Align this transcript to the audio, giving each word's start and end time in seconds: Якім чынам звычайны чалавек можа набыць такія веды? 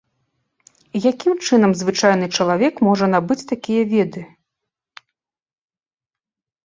Якім 1.11 1.35
чынам 1.47 1.71
звычайны 1.81 2.25
чалавек 2.39 2.73
можа 2.89 3.05
набыць 3.17 3.39
такія 3.55 3.87
веды? 3.95 4.27